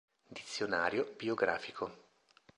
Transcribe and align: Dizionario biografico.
Dizionario 0.37 1.13
biografico. 1.19 1.85